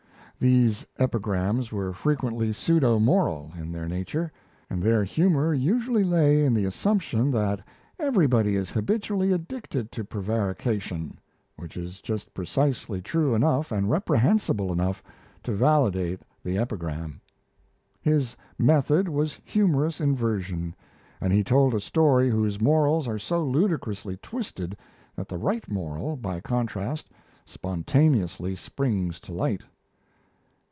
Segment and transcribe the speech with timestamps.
[0.43, 4.31] These epigrams were frequently pseudo moral in their nature;
[4.71, 7.59] and their humour usually lay in the assumption that
[7.99, 11.19] everybody is habitually addicted to prevarication
[11.57, 15.03] which is just precisely true enough and reprehensible enough
[15.43, 17.21] to validate the epigram.
[18.01, 20.73] His method was humorous inversion;
[21.21, 24.75] and he told a story whose morals are so ludicrously twisted
[25.15, 27.11] that the right moral, by contrast,
[27.45, 29.61] spontaneously springs to light.